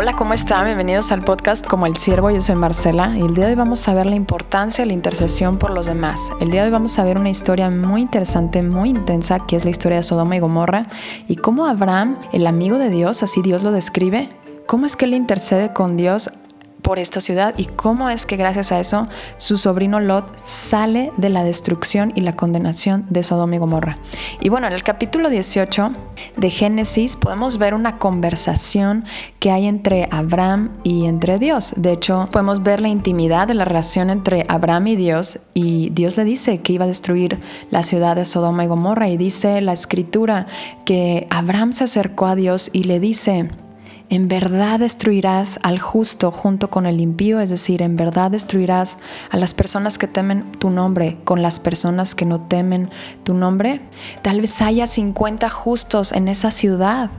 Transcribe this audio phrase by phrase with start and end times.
[0.00, 0.64] Hola, ¿cómo están?
[0.64, 2.30] Bienvenidos al podcast Como el Siervo.
[2.30, 4.92] Yo soy Marcela y el día de hoy vamos a ver la importancia de la
[4.92, 6.30] intercesión por los demás.
[6.40, 9.64] El día de hoy vamos a ver una historia muy interesante, muy intensa, que es
[9.64, 10.84] la historia de Sodoma y Gomorra
[11.26, 14.28] y cómo Abraham, el amigo de Dios, así Dios lo describe,
[14.66, 16.30] cómo es que él intercede con Dios
[16.82, 21.28] por esta ciudad y cómo es que gracias a eso su sobrino Lot sale de
[21.28, 23.96] la destrucción y la condenación de Sodoma y Gomorra.
[24.40, 25.92] Y bueno, en el capítulo 18
[26.36, 29.04] de Génesis podemos ver una conversación
[29.38, 31.74] que hay entre Abraham y entre Dios.
[31.76, 36.16] De hecho, podemos ver la intimidad de la relación entre Abraham y Dios y Dios
[36.16, 37.38] le dice que iba a destruir
[37.70, 40.46] la ciudad de Sodoma y Gomorra y dice la escritura
[40.84, 43.50] que Abraham se acercó a Dios y le dice,
[44.10, 48.96] en verdad destruirás al justo junto con el impío, es decir, en verdad destruirás
[49.30, 52.90] a las personas que temen tu nombre con las personas que no temen
[53.24, 53.82] tu nombre.
[54.22, 57.10] Tal vez haya 50 justos en esa ciudad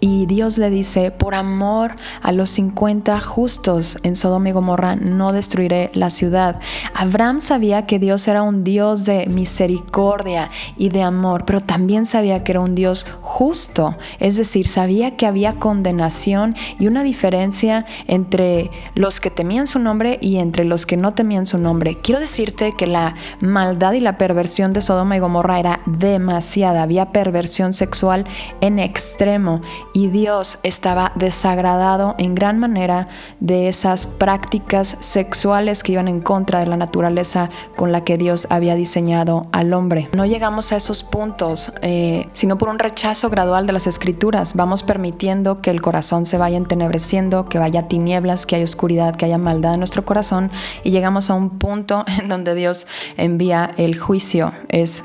[0.00, 5.32] y Dios le dice, por amor a los 50 justos en Sodoma y Gomorra, no
[5.32, 6.58] destruiré la ciudad.
[6.94, 12.42] Abraham sabía que Dios era un Dios de misericordia y de amor, pero también sabía
[12.42, 16.31] que era un Dios justo, es decir, sabía que había condenación
[16.78, 21.46] y una diferencia entre los que temían su nombre y entre los que no temían
[21.46, 21.96] su nombre.
[22.02, 27.12] Quiero decirte que la maldad y la perversión de Sodoma y Gomorra era demasiada, había
[27.12, 28.24] perversión sexual
[28.60, 29.60] en extremo
[29.92, 33.08] y Dios estaba desagradado en gran manera
[33.40, 38.46] de esas prácticas sexuales que iban en contra de la naturaleza con la que Dios
[38.50, 40.08] había diseñado al hombre.
[40.14, 44.54] No llegamos a esos puntos, eh, sino por un rechazo gradual de las escrituras.
[44.54, 45.82] Vamos permitiendo que el
[46.22, 50.04] corazón se vaya entenebreciendo, que vaya tinieblas, que haya oscuridad, que haya maldad en nuestro
[50.04, 50.50] corazón
[50.84, 54.52] y llegamos a un punto en donde Dios envía el juicio.
[54.68, 55.04] Es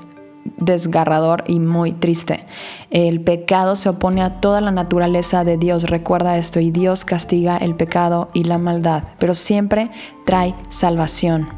[0.58, 2.40] desgarrador y muy triste.
[2.90, 7.58] El pecado se opone a toda la naturaleza de Dios, recuerda esto, y Dios castiga
[7.58, 9.90] el pecado y la maldad, pero siempre
[10.26, 11.50] trae salvación.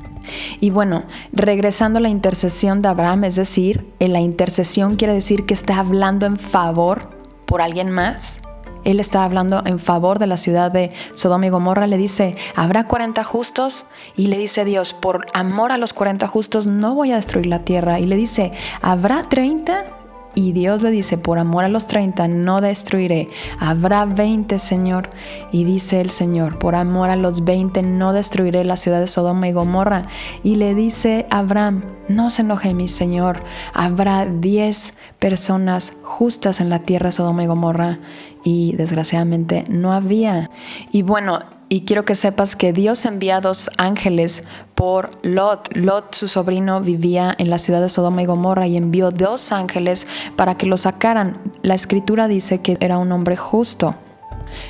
[0.59, 5.45] Y bueno, regresando a la intercesión de Abraham, es decir, en la intercesión quiere decir
[5.45, 7.09] que está hablando en favor
[7.45, 8.41] por alguien más,
[8.84, 12.85] él está hablando en favor de la ciudad de Sodoma y Gomorra, le dice, ¿habrá
[12.85, 13.85] 40 justos?
[14.16, 17.59] Y le dice Dios, por amor a los 40 justos no voy a destruir la
[17.59, 18.00] tierra.
[18.00, 18.51] Y le dice,
[18.81, 19.98] ¿habrá 30?
[20.39, 23.27] Y Dios le dice, por amor a los 30 no destruiré.
[23.59, 25.09] Habrá 20, Señor.
[25.51, 29.50] Y dice el Señor, por amor a los 20 no destruiré la ciudad de Sodoma
[29.50, 30.03] y Gomorra.
[30.41, 33.44] Y le dice Abraham, no se enoje mi Señor.
[33.73, 38.00] Habrá 10 personas justas en la tierra de Sodoma y Gomorra.
[38.41, 40.51] Y desgraciadamente no había.
[40.94, 41.39] Y bueno,
[41.69, 44.44] y quiero que sepas que Dios envía dos ángeles
[44.74, 45.69] por Lot.
[45.75, 50.07] Lot, su sobrino, vivía en la ciudad de Sodoma y Gomorra y envió dos ángeles
[50.35, 51.38] para que lo sacaran.
[51.62, 53.96] La escritura dice que era un hombre justo.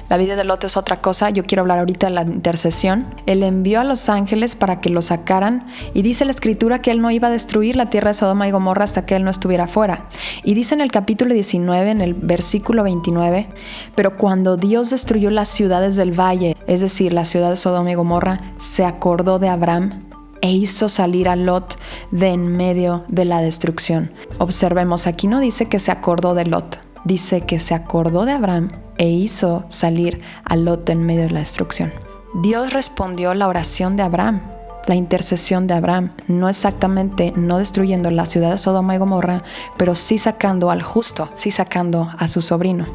[0.09, 1.29] La vida de Lot es otra cosa.
[1.29, 3.07] Yo quiero hablar ahorita de la intercesión.
[3.25, 7.01] Él envió a los ángeles para que lo sacaran y dice la escritura que él
[7.01, 9.67] no iba a destruir la tierra de Sodoma y Gomorra hasta que él no estuviera
[9.67, 10.05] fuera.
[10.43, 13.47] Y dice en el capítulo 19, en el versículo 29,
[13.95, 17.95] pero cuando Dios destruyó las ciudades del valle, es decir, la ciudad de Sodoma y
[17.95, 20.05] Gomorra, se acordó de Abraham
[20.41, 21.77] e hizo salir a Lot
[22.11, 24.11] de en medio de la destrucción.
[24.37, 28.69] Observemos, aquí no dice que se acordó de Lot, dice que se acordó de Abraham
[28.99, 31.91] e hizo salir a Lot en medio de la destrucción.
[32.35, 34.41] Dios respondió la oración de Abraham,
[34.85, 39.43] la intercesión de Abraham, no exactamente no destruyendo la ciudad de Sodoma y Gomorra,
[39.77, 42.85] pero sí sacando al justo, sí sacando a su sobrino.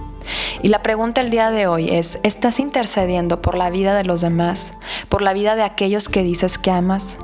[0.62, 4.20] Y la pregunta el día de hoy es, ¿estás intercediendo por la vida de los
[4.20, 4.74] demás,
[5.08, 7.18] por la vida de aquellos que dices que amas?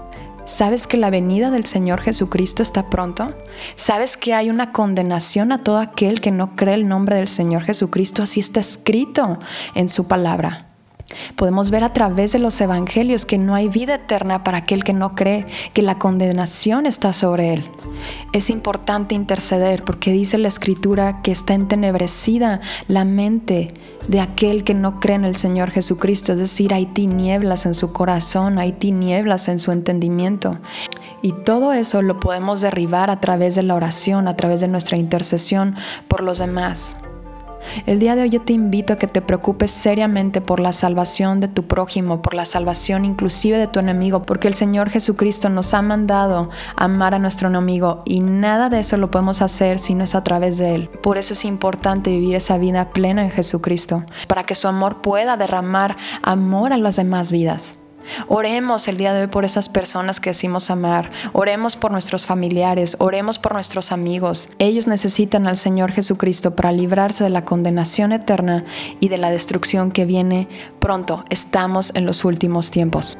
[0.44, 3.34] ¿Sabes que la venida del Señor Jesucristo está pronto?
[3.76, 7.62] ¿Sabes que hay una condenación a todo aquel que no cree el nombre del Señor
[7.62, 8.22] Jesucristo?
[8.22, 9.38] Así está escrito
[9.74, 10.69] en su palabra.
[11.36, 14.92] Podemos ver a través de los evangelios que no hay vida eterna para aquel que
[14.92, 17.64] no cree, que la condenación está sobre él.
[18.32, 23.72] Es importante interceder porque dice la escritura que está entenebrecida la mente
[24.08, 27.92] de aquel que no cree en el Señor Jesucristo, es decir, hay tinieblas en su
[27.92, 30.54] corazón, hay tinieblas en su entendimiento.
[31.22, 34.96] Y todo eso lo podemos derribar a través de la oración, a través de nuestra
[34.96, 35.76] intercesión
[36.08, 36.96] por los demás.
[37.86, 41.40] El día de hoy yo te invito a que te preocupes seriamente por la salvación
[41.40, 45.74] de tu prójimo, por la salvación inclusive de tu enemigo, porque el Señor Jesucristo nos
[45.74, 50.04] ha mandado amar a nuestro enemigo y nada de eso lo podemos hacer si no
[50.04, 50.88] es a través de Él.
[51.02, 55.36] Por eso es importante vivir esa vida plena en Jesucristo, para que su amor pueda
[55.36, 57.78] derramar amor a las demás vidas.
[58.28, 61.10] Oremos el día de hoy por esas personas que decimos amar.
[61.32, 62.96] Oremos por nuestros familiares.
[62.98, 64.48] Oremos por nuestros amigos.
[64.58, 68.64] Ellos necesitan al Señor Jesucristo para librarse de la condenación eterna
[69.00, 70.48] y de la destrucción que viene
[70.78, 71.24] pronto.
[71.30, 73.18] Estamos en los últimos tiempos.